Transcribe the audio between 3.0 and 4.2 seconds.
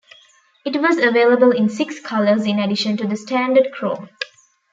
the standard chrome.